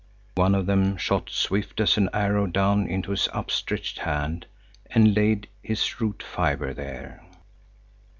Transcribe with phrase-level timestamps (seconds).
[0.33, 4.47] One of them shot swift as an arrow down into his upstretched hand
[4.89, 7.21] and laid his root fibre there.